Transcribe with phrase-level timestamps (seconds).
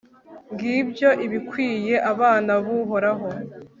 [0.53, 3.27] ngibyo ibikwiye abana b'uhoraho